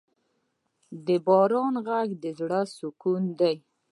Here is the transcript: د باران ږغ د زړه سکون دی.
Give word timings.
د 1.05 1.07
باران 1.25 1.73
ږغ 1.85 2.09
د 2.23 2.25
زړه 2.39 2.61
سکون 2.77 3.23
دی. 3.39 3.55